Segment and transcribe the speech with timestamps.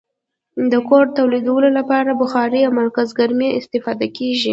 [0.71, 4.49] د کور تودولو لپاره له بخارۍ او مرکزګرمي استفاده کیږي.